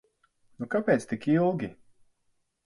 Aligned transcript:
Nu 0.63 0.67
kāpēc 0.75 1.05
tik 1.11 1.27
ilgi? 1.35 1.71